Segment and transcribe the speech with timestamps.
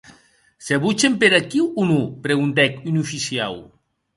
[0.67, 3.53] Se botgen per aquiu, o non?, preguntèc un oficiau.